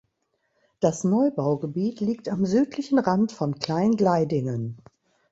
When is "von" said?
3.33-3.59